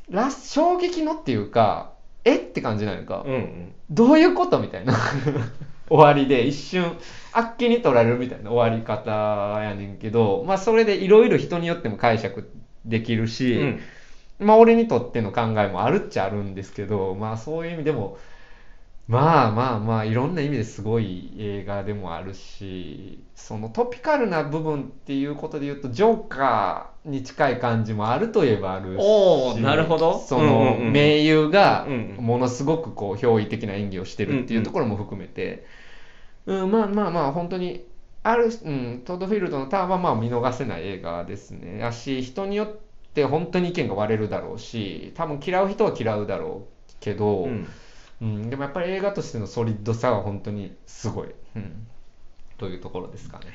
[0.10, 1.94] ラス衝撃のっていうか
[2.24, 3.74] えって感じなんやんか、うんうん。
[3.90, 4.94] どういうことみたいな。
[5.88, 6.98] 終わりで一瞬
[7.32, 8.52] あっけに取られるみたいな。
[8.52, 9.12] 終わり方
[9.62, 12.50] やねんけどまあそれでいろいろ人によっても解釈
[12.84, 13.80] できるし、うん。
[14.40, 18.18] まあ俺にとっての考えもあるっちゃあるんですけどまあそういう意味でも
[19.08, 30.18] まあまあまあいろんな意味ですごい映画でもあるしそのトピカルな部分っていうことで言うとジョーカーに近い感じもあるといえばあるしおーなるほど。
[30.18, 30.92] そのうんうんうん。
[30.92, 31.86] 名優が
[32.18, 35.68] ものすごくこう憑依的な演技をしてるっていうところも含めて、
[36.48, 37.86] うんまあまあまあ本当に
[38.24, 41.78] ある、うん、トッドフィールドのターンはまあ見逃せない映画ですね。
[41.78, 42.70] やし人によっ
[43.14, 47.68] て本当に意見が割れるだろうし多分嫌う人は嫌うだろうけど、うん
[48.22, 51.88] うん、でもやっぱり映画としてのソリッドさは本当にすごい、うん、
[52.58, 53.46] というところですかね。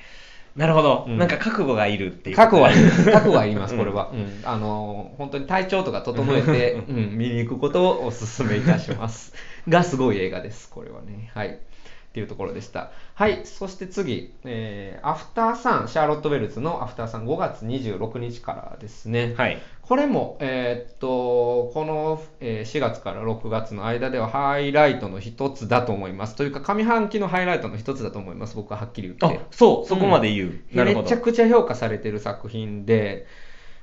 [0.57, 3.05] なるほど、うんなんか覚悟がいるっていう 覚悟はいります。
[3.05, 4.11] 覚悟はいります、うんこれは。
[4.13, 4.41] うん。
[4.45, 9.33] あの、本当に体調とか整えて、うん、見に行くことをお勧めいたします。
[9.69, 11.31] が、すごい映画です、これはね。
[11.35, 11.49] はい。
[11.51, 12.91] っていうところでした。
[13.15, 13.43] はい。
[13.45, 19.35] そして次、えー、アフターサン、シャーロット・ウェルズのアフターサン5月26日からですね。
[19.37, 19.59] はい
[19.91, 26.37] これも、えーっと、この、えー4月から6月の間ではハイライトの一つだと思います。
[26.37, 28.55] というか、上半期のハイライトの一つだと思います。
[28.55, 29.41] 僕ははっきり言って。
[29.41, 33.27] あそうそこまで言う、なるほどめちゃくちゃ評価されてる作品で、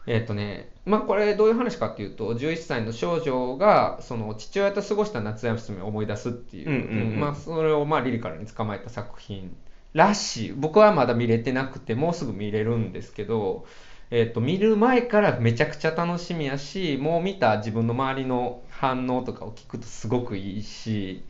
[0.06, 9.58] えっ、とね、まあこれどういう話かっていうと、11歳の少女がその父親と過ごした夏休みを思い出すっていう、うんうんうんまあそれをまあリリカルに捕まえた作品
[9.92, 10.54] らしい。
[10.54, 13.66] 僕はまだ見れてなくて、もうすぐ見れるんですけど、
[14.10, 21.24] えっ、と、見る前からめちゃくちゃ楽しみやし、もう見た自分の周りの反応とかを聞くとすごくいいし、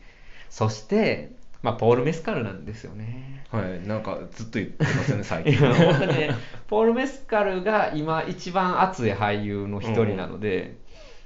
[0.48, 3.44] そして、まあポール・メスカルなんですよね。
[3.50, 6.30] はいなんかずっと言ってますよね最い近や本当にね、
[6.68, 10.76] ポール・メスカルが今一番熱い俳優の一人なので、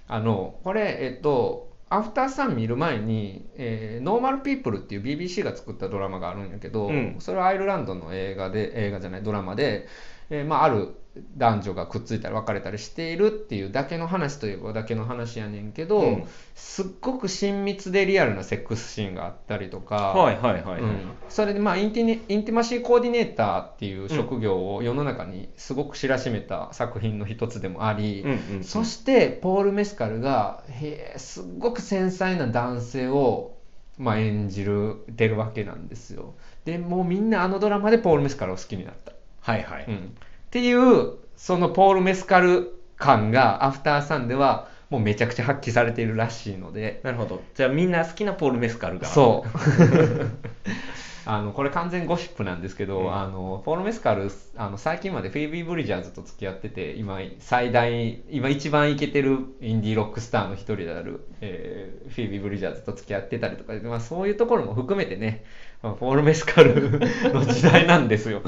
[0.09, 9.87] あの、これ、えっと、アフターサン見る前に、えーノーマル・ピープルっていう BBC が作ったドラマがあるんやけど、うんそれはアイルランドの映画で、映画じゃない、ドラマで、
[10.31, 10.95] えーまあ、ある
[11.37, 16.25] 男女がくっついたり別れたりしているっていうだけの話といえばだけの話やねんけど、うん。
[16.55, 28.25] すっごく親密でリアルなセックスシーンがあったりとか、はいはいはい、うん、それでまあインティニインティマシーコーディネーターっていう職業を世の中にすごく知らしめた作品の一つでもあり、
[28.63, 33.57] そしてポール・メスカルがへーすっごく繊細な男性を、
[33.99, 36.35] まあ、演じるてるわけなんですよ。
[36.65, 40.17] でもうみんなあのドラマでポール・メスカルを好きになった、はいはい、うん、
[40.53, 47.01] っていうそのポール・メスカル感がアフターサンではもうめちゃくちゃ発揮されているらしいので。
[47.05, 47.41] なるほど。
[47.55, 49.09] じゃあみんな好きなポール・メスカルが。
[49.09, 49.49] そう。
[51.25, 53.15] あのこれ完全ゴシップなんですけど、うん。
[53.17, 65.45] あのポール・メスカルあの最近までフィービー・ブリジャーズと付き合ってて今最大今一番イケてるインディーロックスターの一人である、えーフィービー・ブリジャーズと付き合ってたりとか、まあ、そういうところも含めてね、
[65.83, 67.01] まあ、ポール・メスカル
[67.33, 68.43] の時代なんですよ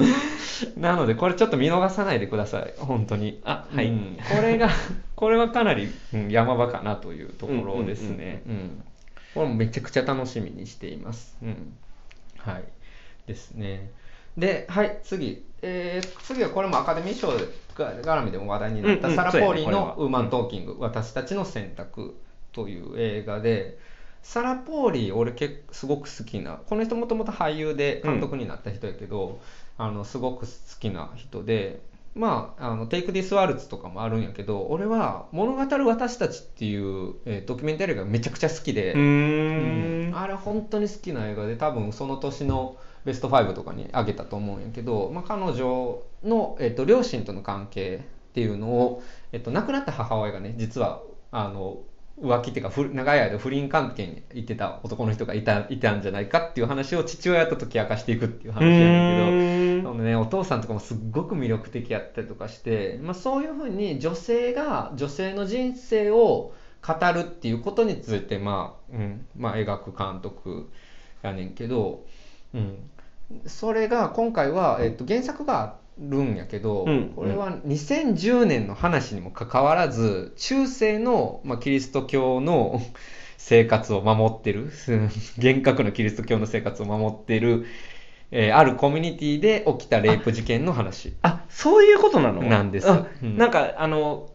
[0.77, 4.69] なのでこれちょっと見逃さないでください本当にあはいうん これが
[5.15, 8.83] これはかなり、うん山場かなというところですねうん
[9.35, 11.37] これもめちゃくちゃ楽しみにしています。
[11.43, 11.73] うん。
[12.37, 12.63] はい。
[13.27, 13.91] ですね。
[14.37, 15.43] で、はい、次。
[15.61, 17.27] えー次はこれもアカデミー賞
[17.75, 22.15] が絡みでも話題になった、うんうんサラ・ポーリーのウーマントーキング、私たちの選択
[22.53, 23.77] という映画で、
[24.25, 29.39] サラ・ポーリー俺結構すごく好きなこの人もともと俳優で監督になった人やけど、
[29.77, 31.79] あのすごく好きな人で
[32.15, 40.17] まあ、あのテイク・ディス・ワルツとかもあるんやけど俺は「物語る私たち」っていう、えードキュメンタリーがめちゃくちゃ好きで、うーん。
[40.17, 47.97] あれ本当に好きな映画で多分その年のベスト5とかに挙げたと思うんやけど、まあ、彼女の、えっと両親との関係
[48.29, 51.79] っていうのを、えっと亡くなった母親がね実はあの
[52.21, 59.95] 浮気っていうかふ長い間不倫関係に行ってた男の人がいたいたんじゃないかっていう話を父親と解き明かしていくっていう話なんだけど。
[60.05, 66.53] ね、お父さんとかもすっごく魅力的やったりとかして、まあ、そういうふうに女性が女性の人生を
[66.85, 70.69] 語るっていうことについて、まあうんまあ、描く監督
[71.23, 72.05] やねんけど、
[72.53, 72.89] うん、
[73.47, 75.65] それが今回は、えっと、原作があ
[75.97, 77.13] るんやけど、うん。
[77.15, 82.81] これは2010年の話にもかかわらず中世の、まあ、キリスト教の
[83.37, 84.71] 生活を守ってる
[85.37, 87.65] 厳格なキリスト教の生活を守ってる、
[88.31, 91.13] えーあるコミュニティで起きたレイプ事件の話。
[91.21, 92.41] あそういうことなの？
[92.41, 92.89] なんです。
[92.89, 93.37] あうん。
[93.37, 94.29] なんかあの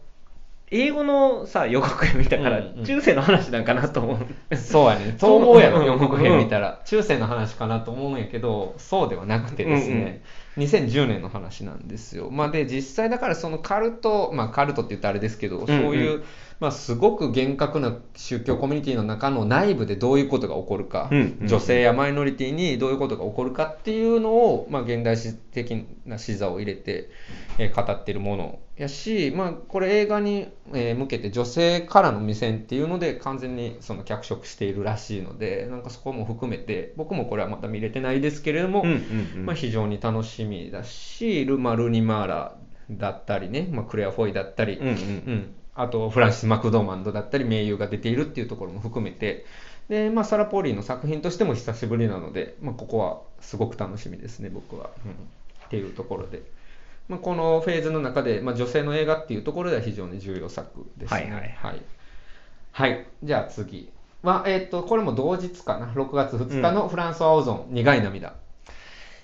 [0.73, 2.85] 英語のさ予告編見たから、うんうん。
[2.85, 4.17] 中世の話なんかなと思
[4.49, 4.55] う。
[4.55, 5.15] そうやね。
[5.19, 5.85] そう思うやろうん。
[5.85, 6.81] 予告編見たら。
[6.85, 10.21] 中世の話かなと思うんやけどそうではなくてですね、
[10.57, 16.23] 2010年の話なんですよ、まあ、で実際だからそのカルトまあカルトって言ったらあれですけど、そういう、
[16.61, 21.47] まあ、すごく厳格な宗教コミュニティの中の内部でどういうことが起こるか、うんうん。
[21.47, 27.09] 女性やマイノリティにどういうことが起こるかっていうのを、まあ、現代史的な視座を入れて、
[27.57, 39.45] えー語っているものやし、まあ、これ映画に、えー向けて女性からの目線っていうので完全にその脚色しているらしいのでなんかそこも含めて僕もこれはまだ見れてないですけれども、うんうんうん。
[39.47, 42.55] まあ、非常に楽しみだしルマ・ルニマーラ
[42.91, 44.93] だったりね、まあ、クレア・フォイだったり、うんうん。
[44.93, 49.45] うんあとフランシス・マクドーマンドだったり名優が出ているっていうところも含めて。
[49.89, 55.11] で、まあ、サラ・ポーリーの作品としても久しぶりなので、まあ、ここはすごく楽しみですね僕は、うん。
[55.11, 55.15] っ
[55.69, 56.43] ていうところで、
[57.09, 61.19] まあ、このフェーズの中で、まあ、女性の映画っていうところでは非常に重要作ですね。
[61.19, 61.81] はいはいはい、
[62.71, 63.07] はい。
[63.23, 63.89] じゃあ次
[64.23, 68.35] は、えっとこれも同日かな？6月2日のフランスはオゾン苦い涙、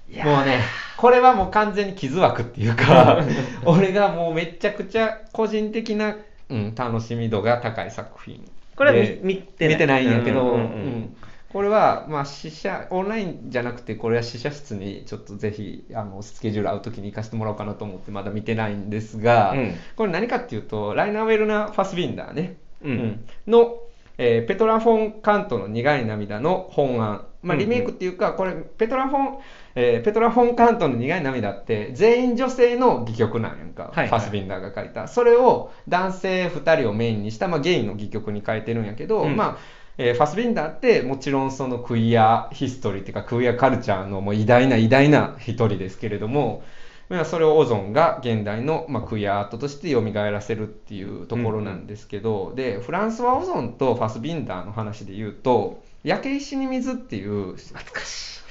[0.09, 0.61] いやもうね、
[0.97, 3.23] これはもう完全に傷枠っていうか、
[3.65, 6.15] 俺がもうめちゃくちゃ個人的な、
[6.49, 8.49] うん、楽しみ度が高い作品。
[8.75, 9.73] これはで見見てない。
[9.73, 11.17] 見てないんやけど、うんうん
[11.49, 19.73] これは、まあ、試写、オンラインじゃなくて、これは試写室にちょっとぜひ、あの、スケジュール合う時に行かせてもらおうかなと思って、まだ見てないんですが、うん。
[19.95, 23.25] これ何かっていうと、ライナー・ウェルナー・ファスビンダーね、うん。
[23.47, 23.79] の、
[24.17, 27.69] えーペトラ・フォン・カントの苦い涙の本案、まあ、うんうん。
[27.69, 29.37] リメイクっていうか、これペトラ・フォン、
[29.75, 34.07] えーペトラ・フォン・カントの苦い涙って全員女性の戯曲なんやんか、はいはい。
[34.07, 35.07] ファスビンダーが書いた。
[35.07, 39.35] それを男性2人をメインにした、まあ、ゲイの戯曲に変えてるんやけど、うん。
[39.35, 46.63] まあえーファスビンダーってもちろんそのクイアヒストリーっていうかクイアカルチャーのもう偉大な偉大な一人ですけれども、
[47.09, 57.55] まあ、それをオゾンが現代の、まあ、クイアアートとして蘇らせるっていうところなんですけど、でフランスはオゾンとファスビンダーの話で言うと「焼け石に水」っていう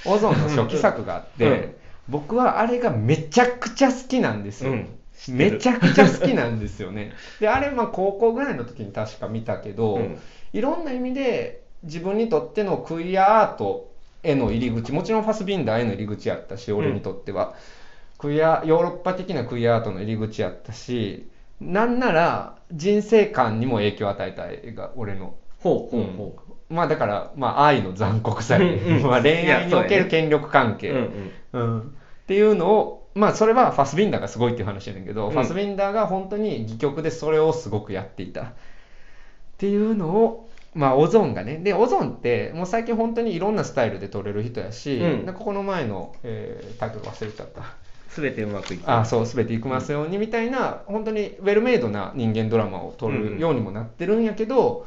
[0.05, 1.75] オゾンの初期作があって、うん。
[2.09, 4.89] 僕はあれがめちゃくちゃ好きなんですよ、うん。
[5.31, 7.13] めちゃくちゃ好きなんですよね。
[7.41, 10.19] であれまあ高校ぐらいの時に確か見たけど、うん。
[10.53, 13.91] いろんな意味で自分にとってのクイアアート
[14.23, 17.55] への入り口もちろんファスビンダーへの入り口やったし俺にとっては、
[18.19, 21.29] クイアヨーロッパ的なクイアアートの入り口やったし
[21.61, 25.35] なんなら人生観にも影響を与えた映画俺の。
[25.63, 26.37] ほうほうほ
[26.69, 29.03] まあだから、まあ、愛の残酷さ、うんうん。
[29.07, 30.77] まあ恋愛における権力関う。
[30.79, 31.81] 係、うんうんうん。
[31.81, 31.85] っ
[32.27, 35.33] ていうのを、まあそれはファスビンダーがすごいっていう話やねんけど、うん。
[35.33, 38.43] ファスビンダーが本当に戯曲でそれをすごくやっていた。
[38.43, 38.47] っ
[39.59, 45.27] ていうのを、まあオゾンがね、で、オゾンってもう最近本当にいろんなスタイルで撮れる人やし、うん。
[45.27, 47.63] なんかこの前の、えータイトル忘れちゃった。
[48.09, 54.87] すべてうまくいくあそう、すべていきますようにみたいな、本当にウェルメイドな人間ドラマを撮るようにもなってるんやけど、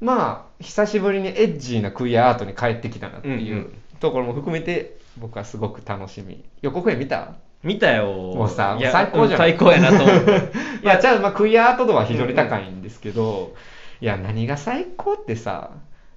[0.00, 3.72] まあ、久しぶりにエッジーなクイアアートに帰ってきたなっていううんうん。
[4.00, 6.44] ところも含めて、僕はすごく楽しみ。
[6.62, 7.34] 予告編見た？
[7.64, 8.06] 見たよ。
[8.06, 9.40] もうさ最高じゃん。
[9.40, 13.54] う最高やなと思って いや、じゃあ、まあ、クイアアート度は非常に高いんですけど、
[14.00, 15.70] いや、何が最高ってさ、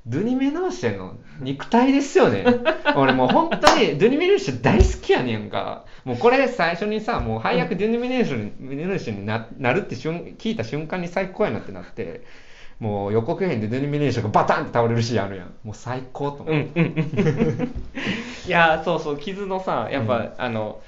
[0.06, 2.46] ドゥニ・メノーシェの肉体ですよね。
[2.96, 5.86] 俺もう本当にドゥニ・メノーシェ大好きやねんか。
[6.06, 12.22] もうこれ最初にさ、もう配役ドゥニ・メノーシェにななるって瞬聞いた瞬間に最高やなってなって、
[12.82, 15.54] もう予告編でドゥニ・メノーシェがバタンって倒れるシーンあるやん。
[15.64, 16.82] もう最高と思って。
[16.82, 17.74] うんうんうん
[18.48, 20.82] いやそうそう傷のさやっぱ、うんあの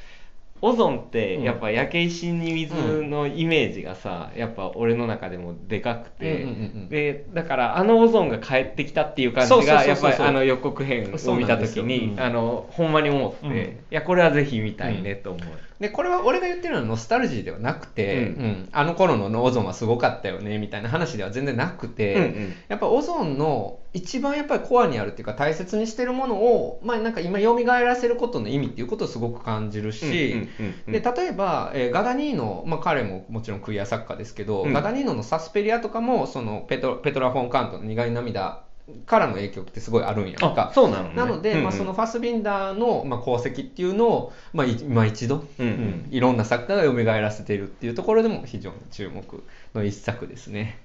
[0.65, 1.43] オゾンってうん。
[1.43, 2.73] やっぱ焼け石に水
[3.03, 6.47] のイメージがさ、やっぱ俺の中でもでかくて、
[6.89, 13.55] でだからあのオゾンが帰ってきたっていう感じがやっぱりあの予告編を見た時に、あのほんまに思って、うん。
[13.55, 15.43] いやこれはぜひ見たいねと思う、
[15.81, 18.33] でこれは俺が言ってるのはノスタルジーではなくて、
[18.71, 30.49] あの頃のオゾンはすごかったよねみたいな話では全然なくて、やっぱオゾンの一番やっぱりコアにあるっていうか大切にしてるものを、まあ、なんか今蘇らせることの意味っていうことをすごく感じるし、
[30.87, 38.63] で例えば、えーガダニーノ、まあ、彼ももちろんクイア作家ですけど、うんガダニーノのサスペリアとかもそのペトペトラ・フォン・カントの苦い涙
[39.05, 40.69] からの影響ってすごいあるんやんか。
[40.69, 41.15] あそうなのね。
[41.15, 41.63] なので、うんうん。
[41.65, 45.67] まあ、そのファスビンダーの、まあ、功績っていうのを、まあ、い今一度、うん。
[45.67, 50.79] うんいろんな作家が蘇らせているっていうところでも非常に注目の一作ですね。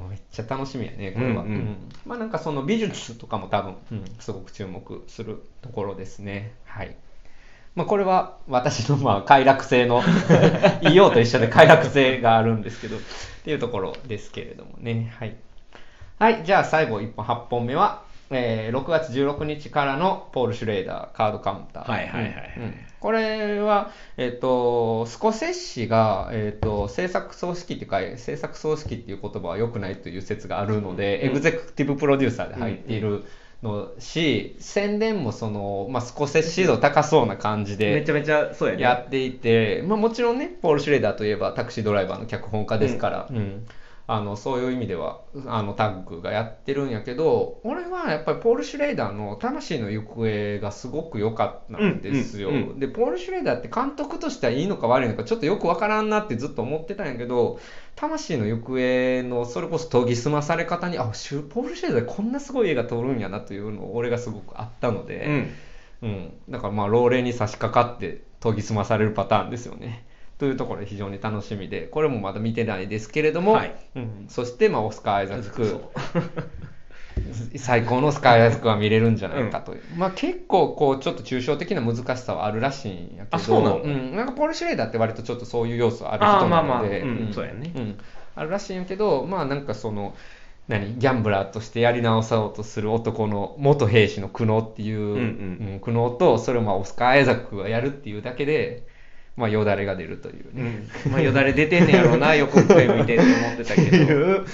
[0.00, 1.42] めっちゃ楽しみやね、これは。
[1.42, 1.76] うんうん
[2.06, 6.54] まあなんかその美術とかも多分、うんすごく注目するところですね。
[6.64, 6.96] はい。
[7.74, 10.02] まあこれは私のまあ快楽性の
[10.82, 13.00] EO と一緒で快楽性があるんですけど、っ
[13.44, 15.12] ていうところですけれどもね。
[15.18, 15.36] はい。
[16.18, 18.02] はい、じゃあ最後1本、8本目は、
[18.34, 21.90] えー6月16日からのポール・シュレーダーカードカウンター。
[21.90, 22.54] はいはいはいはい。
[22.56, 22.62] うん。
[22.64, 22.74] うん。
[22.98, 33.24] これは、えっ、と、スコセッシが、えっ、と、制作総指揮っていうか、制作総指揮っていう言葉は良くないという説があるので、うんエグゼクティブプロデューサーで入っている
[33.62, 38.82] のし、宣伝もその、まあ、スコセッシ度高そうな感じで、めちゃめちゃそうやね。
[38.82, 43.66] やっていて、まあ、もちろんね、ポール・シュレーダーといえばタクシードライバーの脚本家ですから、うん
[44.06, 52.50] あのそういう意味ではあのタッグがやってるんやけど、俺はやっぱりポール・シュレーダーの魂の行方がすごく良かったんですよ。
[52.50, 57.58] うんうんうんで、ポール・シュレーダーって監督としてはいいのか悪いのかちょっとよくわからんなってずっと思ってたんやけど、
[57.96, 65.50] 魂の行方のそれこそ研ぎ澄まされ方に、あ、シュポール・シュレーダーこんなすごい映画撮るんやなというのを俺がすごくあったので、うん
[66.02, 70.04] うん、だからまあ老齢に差し掛かって研ぎ澄まされるパターンですよね。
[70.38, 73.74] というところで非常に楽しみで、これもまだ見てないですけれども、はい。
[73.96, 75.80] うん、そしてまあオスカー・アイザック。
[77.56, 83.76] 最高のオスカー・アイザックが見れるんじゃないかという、まあ結構こうちょっと抽象的な難しさはあるらしいんやけど、あそうなの？
[83.78, 86.82] ん、なんかポール・シュレーダーって割とちょっとそういう要素ある人なので、あーまあまあ。
[86.82, 87.32] うん。
[87.32, 87.68] そうやね。
[87.68, 87.98] ん。
[88.34, 90.14] あるらしいんやけど、まあなんかその、
[90.66, 90.98] 何？
[90.98, 95.16] ギャンブラーとしてやり直そうとする男の元兵士の苦悩っていう、んうん。
[95.16, 95.20] う
[95.76, 98.82] ん苦悩とそれをまあオスカー・アイザックがやるっていうだけで、
[99.36, 100.88] まあ、よだれが出るといううね、ん。
[101.10, 104.44] まあよだれ出てんねやろうな予告編見てって思ってたけど。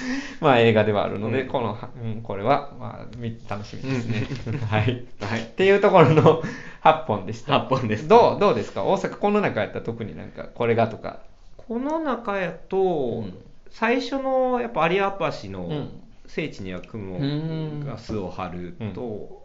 [0.41, 1.49] まあ、映画ではあるので、うん。
[1.49, 4.27] この、うん、これは、まあ、み楽しみですね。
[4.71, 5.05] はい。
[5.21, 5.41] はい。
[5.43, 6.43] っていうところの
[6.83, 7.53] 8本でした。
[7.59, 8.09] 8本です。
[8.09, 8.85] どうどうですか？
[8.85, 11.19] 大阪、この中やったら特になんか、これがとか。
[11.59, 13.35] この中やと、ん。
[13.69, 15.11] 最初のやっぱ有明
[15.45, 15.91] 橋のうん。
[16.27, 17.85] 聖地には雲うん。
[17.85, 19.43] が巣を張ると、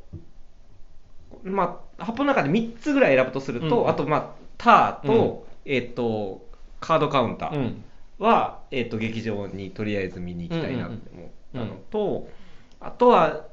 [1.43, 3.89] まあ8本の中で3つぐらい選ぶとすると、うん。
[3.89, 6.45] あとまあターと、えっ、と
[6.79, 7.83] カードカウンターうん。
[8.19, 12.27] は、えっと劇場にとりあえず見に行きたいなって思ったのと、うん
[12.81, 13.47] あとは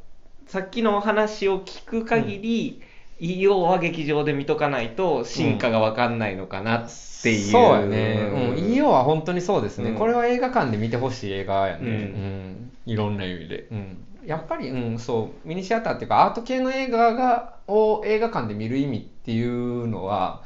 [0.47, 2.83] さっきの話を聞く限り、
[3.21, 6.91] EO は劇場で見とかないと進化が分かんないのかなっ
[7.23, 8.29] ていう、そうやね。
[8.31, 8.65] うん。
[8.67, 9.91] EO は本当にそうですね。
[9.91, 11.81] うんこれは映画館で見てほしい映画やね。
[11.81, 13.69] うんうんいろんな意味で。
[13.71, 14.05] うん。
[14.27, 20.43] やっぱり、うん、そう、ミニシアターっていうか、アート系の映画が、を映画館で見る意味っていうのは、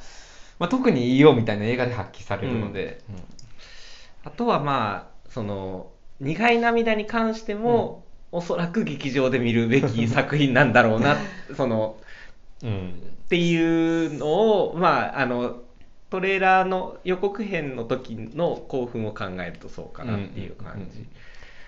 [0.58, 3.00] まあ、特に EO みたいな映画で発揮されるので、
[4.24, 5.90] あとはまあその
[6.20, 11.16] 苦い涙に関しても、おそらく劇場で見るべき作品なんだろうな
[11.56, 11.96] その
[12.62, 12.68] うん。
[12.68, 15.60] うんっていうのをまああの
[16.10, 21.08] トレーラーの予告編の時の興奮を考えるとそうかなっていう感じ、うんうんうん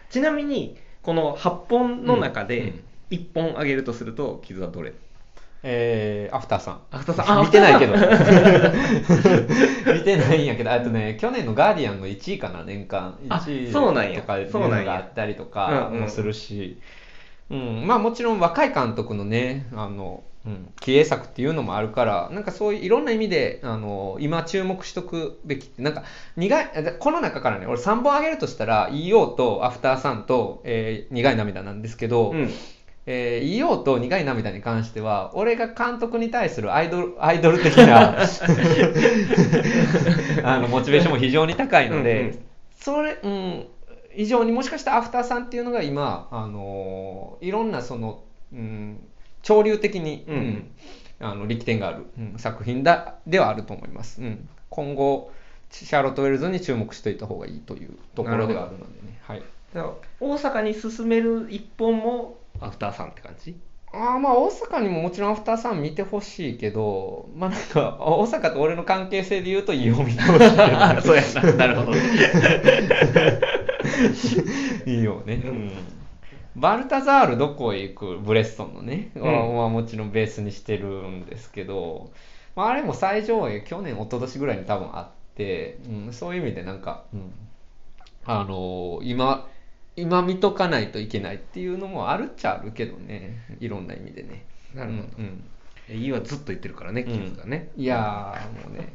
[0.09, 4.93] ちなみにこの8本の中でうんうん1本挙げるとすると傷はどれ？
[5.63, 6.81] えー、アフターさん。
[6.91, 7.39] アフターさん。
[7.41, 7.95] あ見てないけど。
[7.95, 7.99] ア
[9.93, 13.19] 見てないんやけど、あとね、去年のガーディアンの1位かな、年間。
[13.29, 14.21] あ1位そうなんや。
[14.21, 14.79] とかいうそうなんや。
[14.79, 16.01] のがあったりとかうんうん。
[16.03, 16.79] もするし、
[17.51, 26.05] うん、まあもちろん若い監督のね、あの、うん、気鋭作っていうのもあるから、なんかそういういろんな意味で、あの、今注目しとくべきって、なんか
[26.37, 26.67] 苦い、
[27.01, 32.51] この中からね、俺3本挙げるとしたら、EO とアフターさんと、えー苦い涙なんですけど、うん
[33.11, 38.19] えー、EO と苦い涙に関しては、俺が監督に対するアイドル、アイドル的な、
[40.45, 42.39] あの、モチベーションも非常に高いので、うんうん
[42.79, 43.67] それ、うん、
[44.15, 48.23] 以上にもしかしたらアフターさんっていうのが今、あのーいろんなその、
[48.53, 49.01] うん、
[49.43, 50.71] 潮流的に、うんうん
[51.21, 54.23] あの力点がある、うん作品だではあると思います。
[54.23, 55.33] うん、今後、
[55.71, 59.19] シャーロット・ウェルズに注目しておいた方がいいというところではあるのでね。
[59.23, 59.43] はい。
[60.21, 63.57] 大阪に進める1本もアフターさんって感じ？
[63.93, 70.49] あーまあ大阪にももちろんアフターさん見てほしいけど、まあなんか大阪と俺の関係性で言うと家を見てほしい
[71.03, 71.53] そうやな。
[71.55, 71.93] なるほど。
[71.93, 72.01] ね。
[74.87, 75.73] いいよね、うん。
[76.57, 79.21] バルタザールどこへ行くブレストンのね、ん。
[79.21, 82.11] はまあもちろんベースにしてるんですけど、
[82.57, 87.33] まあ、あれも最上映去年一昨年ぐらいに多分あって、うん、そういう意味でなんか、うん、
[88.27, 89.49] あのー今
[89.99, 93.57] 今見とかないといけないっていうのもあるっちゃあるけどね。
[93.61, 94.45] いろんな意味でね。
[94.75, 95.03] なるほど。
[95.19, 95.45] うんうん。
[95.91, 97.71] いいはずっと言ってるからね、キムがね。
[97.77, 98.93] いやーもうね。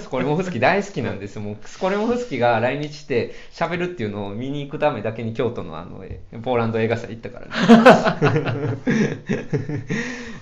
[0.00, 1.56] スコレモフスキ大好きなんですよもう。
[1.64, 7.52] スコレモフスキが来日して喋るっていうのを見に行くためだけに京都のあのえポーランド映画祭行ったからね。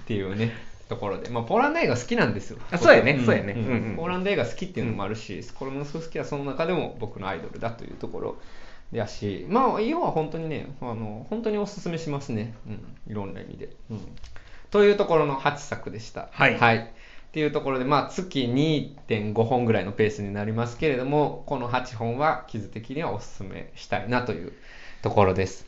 [0.02, 0.54] っていうね
[0.88, 2.58] ところで、まあ、ポーランド映画好きなんですよ。
[2.70, 3.52] あそうやねんそうやね。
[3.52, 3.96] んうんうん。
[3.96, 8.36] ポーランド映画好きっていうのもあるし、スコレモフスキはその中でも僕のアイドルだというところ
[8.92, 14.00] やしまあ要は本当にねあの本当におすすめしますね、うん、いろんな意味で、うん、
[14.70, 16.28] というところの8作でした。
[16.32, 16.54] はい。
[16.76, 24.52] っていうところで、まあ、月2.5本ぐらいのペースになりますけれどもこの8本は記事的にはおすすめしたいなという
[25.02, 25.66] ところです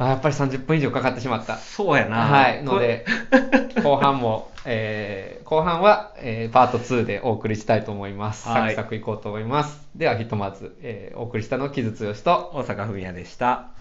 [0.00, 1.58] あやっぱり30分以上かかってしまった。
[1.58, 2.26] そうやな。
[2.26, 3.04] はいので
[3.84, 8.76] 後半も、えー後半は、えーパート2でお送りしたいと思います、はい。
[8.76, 9.88] サクサクいこうと思います。
[9.96, 13.79] ではひとまず、えーお送りしたのは木津剛と大阪文也でした。